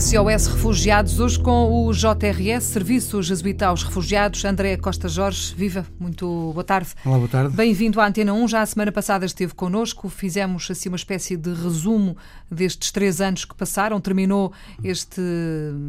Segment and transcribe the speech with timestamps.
[0.00, 4.46] SOS Refugiados, hoje com o JRS, Serviço Jesuíta aos Refugiados.
[4.46, 6.88] André Costa Jorge, viva, muito boa tarde.
[7.04, 7.54] Olá, boa tarde.
[7.54, 8.48] Bem-vindo à Antena 1.
[8.48, 12.16] Já a semana passada esteve connosco, fizemos assim uma espécie de resumo
[12.50, 14.00] destes três anos que passaram.
[14.00, 15.20] Terminou este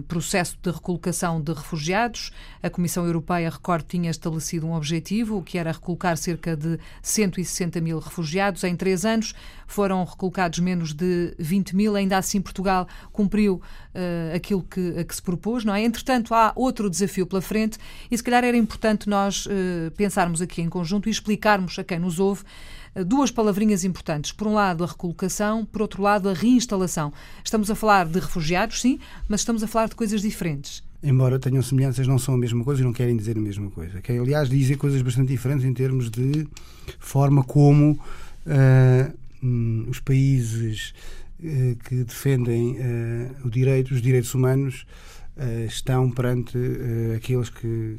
[0.09, 2.31] processo de recolocação de refugiados.
[2.61, 7.97] A Comissão Europeia, recordo, tinha estabelecido um objetivo, que era recolocar cerca de 160 mil
[7.99, 8.65] refugiados.
[8.65, 9.33] Em três anos
[9.65, 11.95] foram recolocados menos de 20 mil.
[11.95, 13.61] Ainda assim, Portugal cumpriu
[14.01, 15.83] uh, aquilo que, a que se propôs, não é?
[15.83, 17.77] Entretanto, há outro desafio pela frente
[18.09, 21.99] e se calhar era importante nós uh, pensarmos aqui em conjunto e explicarmos a quem
[21.99, 22.43] nos ouve
[22.95, 24.31] uh, duas palavrinhas importantes.
[24.31, 27.13] Por um lado, a recolocação, por outro lado, a reinstalação.
[27.43, 30.83] Estamos a falar de refugiados, sim, mas estamos a falar de coisas diferentes.
[31.03, 33.99] Embora tenham semelhanças, não são a mesma coisa e não querem dizer a mesma coisa.
[34.01, 36.47] Que, aliás, dizem coisas bastante diferentes em termos de
[36.99, 37.99] forma como
[38.45, 41.20] uh, os países eh,
[41.83, 44.85] que defendem eh, o direito, os direitos humanos
[45.37, 46.57] eh, estão perante
[47.15, 47.97] aqueles que,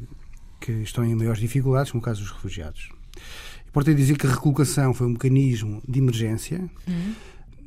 [0.61, 2.89] que estão em maiores dificuldades, como o caso dos refugiados.
[3.67, 7.15] Importa dizer que a recolocação foi um mecanismo de emergência uhum.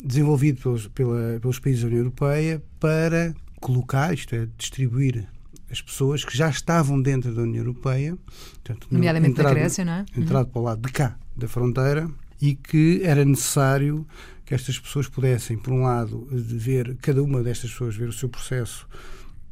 [0.02, 5.26] desenvolvido pelos, pela, pelos países da União Europeia para colocar, isto é, distribuir
[5.70, 8.16] as pessoas que já estavam dentro da União Europeia,
[8.54, 10.06] portanto, nomeadamente entrado, da Grécia, não é?
[10.16, 10.52] Entrado uhum.
[10.52, 12.08] para o lado de cá da fronteira
[12.40, 14.06] e que era necessário
[14.44, 18.28] que estas pessoas pudessem, por um lado, ver cada uma destas pessoas ver o seu
[18.28, 18.86] processo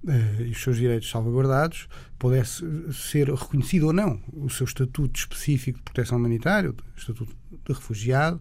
[0.04, 5.78] uh, e os seus direitos salvaguardados, pudesse ser reconhecido ou não o seu estatuto específico
[5.78, 8.40] de proteção humanitária, o estatuto de refugiado,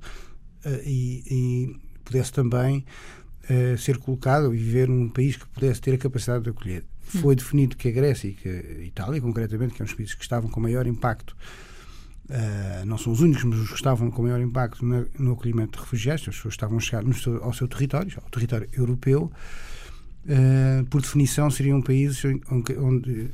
[0.66, 2.86] uh, e, e, pudesse também
[3.50, 6.84] uh, ser colocado e viver num país que pudesse ter a capacidade de acolher.
[7.16, 7.20] Hum.
[7.20, 10.22] Foi definido que a Grécia e que a Itália, concretamente, que são os países que
[10.22, 11.36] estavam com maior impacto
[12.30, 15.78] Uh, não são os únicos, mas os que estavam com maior impacto no, no acolhimento
[15.78, 19.30] de refugiados, as pessoas estavam a chegar seu, ao seu território, ao território europeu,
[20.26, 23.32] uh, por definição seriam países onde, onde,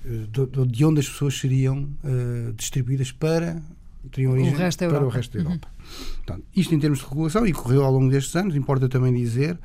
[0.72, 3.62] de onde as pessoas seriam uh, distribuídas para
[4.12, 5.68] teriam origem o resto para o resto da Europa.
[5.68, 6.06] Uhum.
[6.16, 9.58] Portanto, isto em termos de regulação, e correu ao longo destes anos, importa também dizer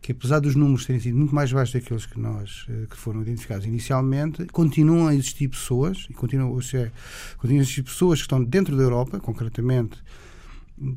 [0.00, 3.22] que apesar dos números terem sido muito mais baixos daqueles que nós eh, que foram
[3.22, 6.92] identificados inicialmente, continuam a existir pessoas e continuam, seja,
[7.36, 9.98] continuam a existir pessoas que estão dentro da Europa, concretamente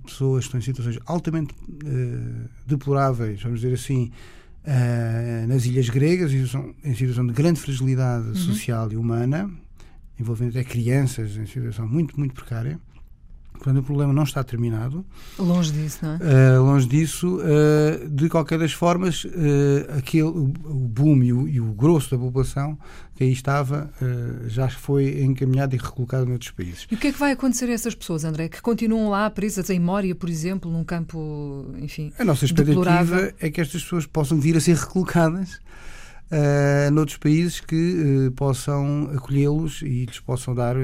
[0.06, 4.12] pessoas que estão em situações altamente uh, deploráveis, vamos dizer assim,
[4.66, 8.36] uh, nas ilhas gregas, em situação, em situação de grande fragilidade uhum.
[8.36, 9.50] social e humana,
[10.20, 12.80] envolvendo até crianças em situação muito, muito precária.
[13.60, 15.06] Portanto, o problema não está terminado.
[15.38, 16.58] Longe disso, não é?
[16.58, 17.40] Uh, longe disso.
[17.40, 22.18] Uh, de qualquer das formas, uh, aquele, o, boom e o, e o, grosso da
[22.18, 22.78] população
[23.16, 23.92] que aí estava
[24.48, 26.88] já foi encaminhado e recolocado noutros países.
[26.90, 29.70] E o que é que vai acontecer a essas pessoas, André, que continuam lá presas
[29.70, 33.34] em Mória, por exemplo, num campo, enfim, A nossa expectativa deplorável.
[33.42, 35.56] é que estas pessoas possam vir a ser recolocadas
[36.32, 40.78] uh, noutros países que possam acolhê-los e lhes possam dar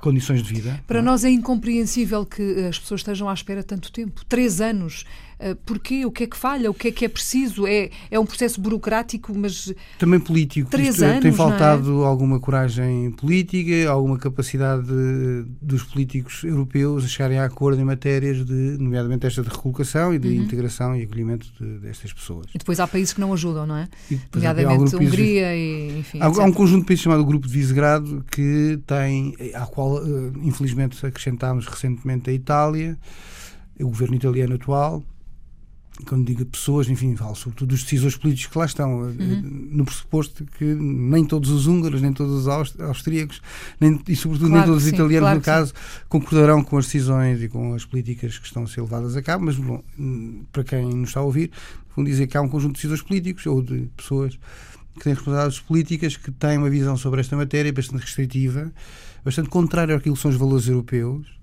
[0.00, 0.80] condições de vida.
[0.86, 1.02] Para é?
[1.02, 4.24] nós é incompreensível que as pessoas estejam à espera tanto tempo.
[4.28, 5.04] Três anos.
[5.40, 6.04] Uh, porquê?
[6.04, 6.70] O que é que falha?
[6.70, 7.66] O que é que é preciso?
[7.66, 9.72] É, é um processo burocrático, mas.
[9.98, 10.68] Também político.
[10.68, 12.06] Três Isto, é, anos, tem faltado é?
[12.06, 18.44] alguma coragem política, alguma capacidade de, dos políticos europeus a chegarem a acordo em matérias
[18.44, 20.44] de, nomeadamente esta de recolocação e de uhum.
[20.44, 22.46] integração e acolhimento de, destas pessoas.
[22.54, 23.88] E depois há países que não ajudam, não é?
[24.34, 26.00] Nomeadamente Hungria e.
[26.00, 29.98] Enfim, há, há, um conjunto de países chamado Grupo de Visegrado que tem, ao qual,
[29.98, 32.98] eh, infelizmente, acrescentámos recentemente a Itália,
[33.80, 35.02] o governo italiano atual
[36.06, 39.68] quando digo pessoas, enfim, falo sobretudo dos decisores políticos que lá estão, uhum.
[39.70, 43.40] no pressuposto que nem todos os húngaros, nem todos os austríacos,
[43.80, 45.74] nem, e sobretudo claro nem todos os sim, italianos, claro no caso,
[46.08, 49.44] concordarão com as decisões e com as políticas que estão a ser levadas a cabo,
[49.44, 49.82] mas bom,
[50.52, 51.50] para quem nos está a ouvir,
[51.94, 54.38] vão dizer que há um conjunto de decisores políticos ou de pessoas
[54.94, 58.72] que têm responsabilidades políticas que têm uma visão sobre esta matéria bastante restritiva,
[59.24, 61.40] bastante contrária àquilo que são os valores europeus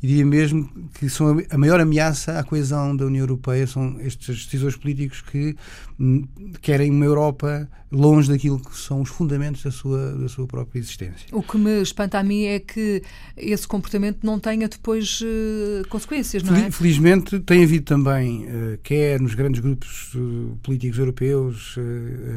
[0.00, 4.76] diria mesmo que são a maior ameaça à coesão da União Europeia são estes decisores
[4.76, 5.56] políticos que
[5.98, 6.26] hum,
[6.60, 11.26] querem uma Europa longe daquilo que são os fundamentos da sua, da sua própria existência.
[11.32, 13.02] O que me espanta a mim é que
[13.36, 16.70] esse comportamento não tenha depois uh, consequências, não é?
[16.70, 21.76] Felizmente tem havido também, uh, quer nos grandes grupos uh, políticos europeus,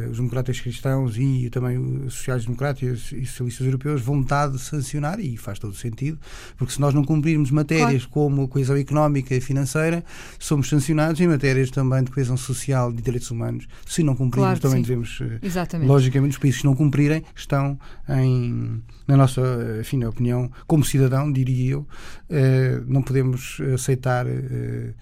[0.10, 5.60] os democratas cristãos e também os sociais-democratas e socialistas europeus, vontade de sancionar, e faz
[5.60, 6.18] todo sentido,
[6.58, 8.10] porque se nós não cumprirmos matérias claro.
[8.12, 10.04] como coesão económica e financeira,
[10.40, 13.68] somos sancionados em matérias também de coesão social e de direitos humanos.
[13.86, 14.90] Se não cumprirmos, claro, também sim.
[14.90, 15.20] devemos.
[15.22, 15.88] Eh, Exatamente.
[15.88, 17.80] Logicamente, os países que não cumprirem estão
[18.10, 19.42] em, na nossa
[19.80, 21.88] enfim, opinião, como cidadão, diria eu,
[22.30, 24.94] eh, não podemos aceitar eh,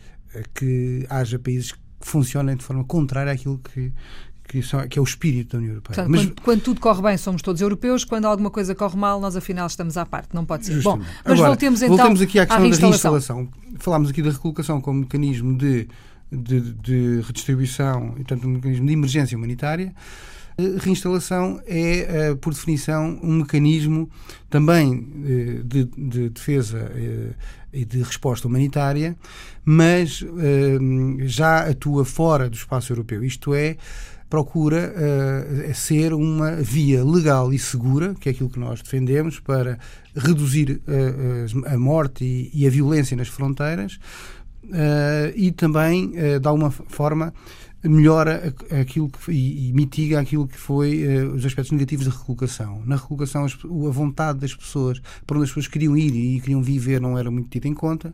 [0.53, 3.93] que haja países que funcionem de forma contrária àquilo que,
[4.51, 5.95] que, são, que é o espírito da União Europeia.
[5.95, 9.21] Portanto, mas, quando, quando, tudo corre bem, somos todos europeus, quando alguma coisa corre mal,
[9.21, 10.29] nós afinal estamos à parte.
[10.33, 10.73] Não pode ser.
[10.73, 11.07] Justamente.
[11.07, 13.47] Bom, mas Agora, voltemos então voltemos aqui à questão à da reinstalação.
[13.79, 15.87] Falámos aqui da recolocação como mecanismo de,
[16.29, 19.93] de, de redistribuição e, portanto, um mecanismo de emergência humanitária.
[20.57, 21.99] A reinstalação é,
[22.31, 24.09] eh, por definição, um mecanismo
[24.49, 27.33] também eh, de, de defesa eh,
[27.71, 29.15] e de resposta humanitária,
[29.63, 30.25] mas
[31.21, 33.23] já atua fora do espaço europeu.
[33.23, 33.77] Isto é,
[34.31, 39.77] procura uh, ser uma via legal e segura, que é aquilo que nós defendemos, para
[40.15, 43.99] reduzir uh, a morte e, e, a violência nas fronteiras
[45.35, 47.33] e também, de alguma forma,
[47.83, 52.81] melhora aquilo que, e, e, mitiga aquilo que foi uh, os aspectos negativos da recolocação.
[52.85, 56.61] Na recolocação, as, a vontade das pessoas, para onde as pessoas queriam ir e queriam
[56.61, 58.13] viver, não era muito tida em conta.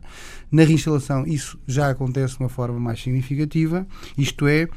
[0.50, 3.86] Na reinstalação, isso já acontece de uma forma mais significativa,
[4.16, 4.68] isto é,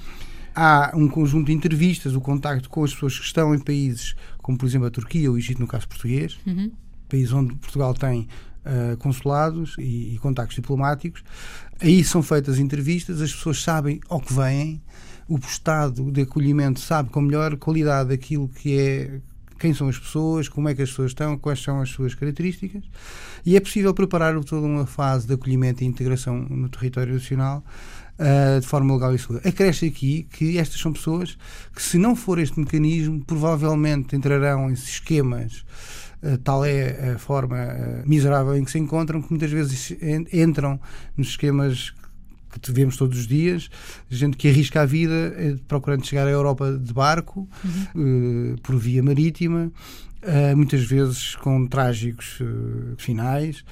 [0.55, 4.57] há um conjunto de entrevistas, o contacto com as pessoas que estão em países como,
[4.57, 6.71] por exemplo, a Turquia ou o Egito, no caso português, uhum.
[7.07, 8.27] país onde Portugal tem
[8.65, 11.23] uh, consulados e, e contactos diplomáticos.
[11.79, 14.81] Aí são feitas entrevistas, as pessoas sabem ao que vêm,
[15.27, 19.21] o Estado de acolhimento sabe com melhor qualidade aquilo que é
[19.61, 22.83] quem são as pessoas, como é que as pessoas estão, quais são as suas características,
[23.45, 27.63] e é possível preparar toda uma fase de acolhimento e integração no território nacional
[28.17, 29.47] uh, de forma legal e segura.
[29.47, 31.37] Acresce aqui que estas são pessoas
[31.75, 35.63] que, se não for este mecanismo, provavelmente entrarão em esquemas
[36.23, 39.97] Uh, tal é a forma uh, miserável em que se encontram, que muitas vezes
[40.31, 40.79] entram
[41.17, 41.95] nos esquemas
[42.59, 43.69] que vemos todos os dias,
[44.09, 48.55] gente que arrisca a vida uh, procurando chegar à Europa de barco, uhum.
[48.61, 49.71] por via marítima,
[50.55, 52.39] muitas vezes com trágicos
[52.97, 53.63] finais.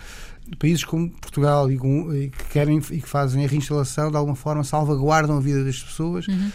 [0.58, 4.36] Países como Portugal e, com, e, que querem e que fazem a reinstalação de alguma
[4.36, 6.50] forma salvaguardam a vida das pessoas uhum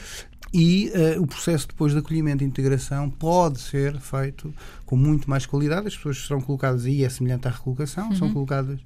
[0.55, 4.55] e uh, o processo depois de acolhimento e integração pode ser feito
[4.87, 5.89] com muito mais qualidade.
[5.89, 8.15] As pessoas serão colocadas aí, é semelhante à recolocação, uhum.
[8.15, 8.79] são colocadas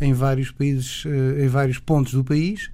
[0.00, 2.68] em vários países, uh, em vários pontos do país.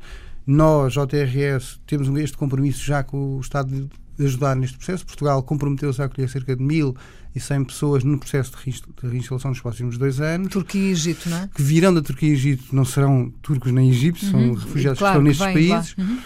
[0.47, 5.05] Nós, JRS, temos este compromisso já com o Estado de ajudar neste processo.
[5.05, 6.97] Portugal comprometeu-se a acolher cerca de mil
[7.35, 10.49] e 100 pessoas no processo de reinstalação nos próximos dois anos.
[10.49, 11.51] Turquia e Egito, não é?
[11.55, 14.55] Que virão da Turquia e Egito, não serão turcos nem egípcios, uhum.
[14.55, 15.95] são refugiados claro, que estão nestes países.
[15.99, 16.19] Uhum.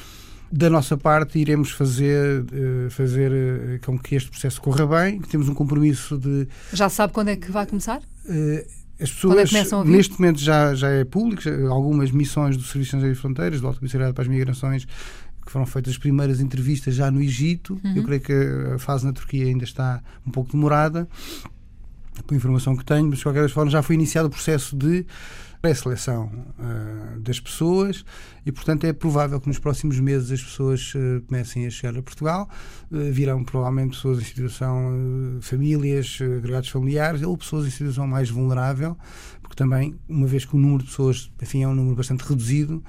[0.56, 5.28] Da nossa parte, iremos fazer, eh, fazer eh, com que este processo corra bem, que
[5.28, 6.46] temos um compromisso de.
[6.72, 8.00] Já sabe quando é que vai começar?
[8.28, 8.64] Eh,
[9.00, 13.16] as pessoas, é neste momento, já, já é público, já, algumas missões do Serviço de
[13.16, 14.84] Fronteiras, do Alto Comissariado para as Migrações,
[15.44, 17.76] que foram feitas as primeiras entrevistas já no Egito.
[17.84, 17.96] Uhum.
[17.96, 18.32] Eu creio que
[18.76, 21.08] a fase na Turquia ainda está um pouco demorada,
[22.28, 25.04] por informação que tenho, mas de qualquer forma já foi iniciado o processo de
[25.64, 28.04] pré-seleção uh, das pessoas
[28.44, 32.02] e, portanto, é provável que nos próximos meses as pessoas uh, comecem a chegar a
[32.02, 32.50] Portugal.
[32.92, 38.94] Uh, virão provavelmente pessoas em situação, famílias, agregados familiares ou pessoas em situação mais vulnerável,
[39.40, 42.84] porque também, uma vez que o número de pessoas, enfim, é um número bastante reduzido,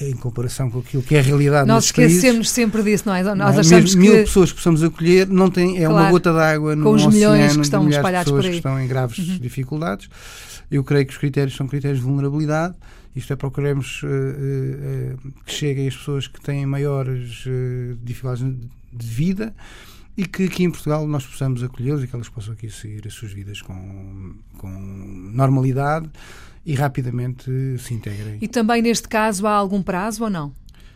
[0.00, 3.22] em comparação com aquilo que é a realidade Nós esquecemos países, sempre disso, não é?
[3.22, 4.16] Nós não, achamos mil, que...
[4.16, 7.06] mil pessoas que possamos acolher não tem, é claro, uma gota d'água no com os
[7.06, 8.50] oceano milhões que estão de espalhados pessoas por aí.
[8.52, 9.38] que estão em graves uhum.
[9.38, 10.08] dificuldades.
[10.70, 12.74] Eu creio que os critérios são critérios de vulnerabilidade.
[13.14, 18.44] Isto é, procuremos uh, uh, que cheguem as pessoas que têm maiores uh, dificuldades
[18.92, 19.54] de vida
[20.16, 23.14] e que aqui em Portugal nós possamos acolhê-los e que elas possam aqui seguir as
[23.14, 26.10] suas vidas com, com normalidade
[26.64, 28.38] e rapidamente se integrem.
[28.40, 30.52] E também neste caso há algum prazo ou não?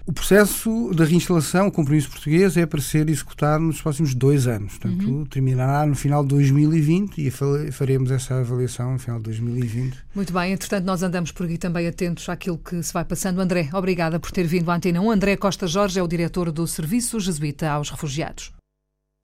[0.08, 4.78] O processo da reinstalação, o compromisso português, é para ser executado nos próximos dois anos.
[4.78, 5.26] Portanto, uhum.
[5.26, 7.30] terminará no final de 2020 e
[7.70, 9.98] faremos essa avaliação no final de 2020.
[10.14, 13.38] Muito bem, entretanto, nós andamos por aqui também atentos àquilo que se vai passando.
[13.38, 15.10] André, obrigada por ter vindo à Antena 1.
[15.10, 18.57] André Costa Jorge é o diretor do Serviço Jesuíta aos Refugiados.